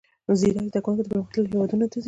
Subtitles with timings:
[0.39, 1.99] زیرک زده کوونکي پرمختللیو هیوادونو ته ځي.